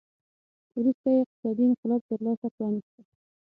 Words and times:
وروسته 0.77 1.07
یې 1.13 1.19
اقتصادي 1.23 1.63
انقلاب 1.69 2.01
ته 2.07 2.13
لار 2.23 2.37
پرانېسته. 2.55 2.99